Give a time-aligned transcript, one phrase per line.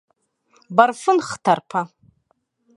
[0.75, 1.81] Барфын хҭарԥа.